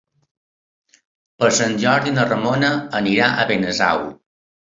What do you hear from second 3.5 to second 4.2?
Benasau.